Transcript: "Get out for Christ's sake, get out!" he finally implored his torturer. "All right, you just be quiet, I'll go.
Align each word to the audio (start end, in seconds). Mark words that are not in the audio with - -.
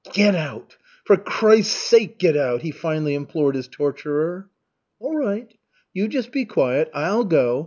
"Get 0.13 0.33
out 0.33 0.77
for 1.03 1.15
Christ's 1.15 1.75
sake, 1.75 2.17
get 2.17 2.35
out!" 2.35 2.63
he 2.63 2.71
finally 2.71 3.13
implored 3.13 3.53
his 3.53 3.67
torturer. 3.67 4.49
"All 4.99 5.15
right, 5.15 5.53
you 5.93 6.07
just 6.07 6.31
be 6.31 6.43
quiet, 6.43 6.89
I'll 6.91 7.23
go. 7.23 7.59